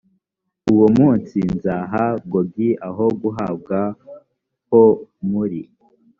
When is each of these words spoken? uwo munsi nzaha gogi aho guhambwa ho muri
uwo 0.73 0.87
munsi 0.97 1.37
nzaha 1.55 2.03
gogi 2.31 2.69
aho 2.87 3.05
guhambwa 3.21 3.79
ho 4.69 4.85
muri 5.29 5.61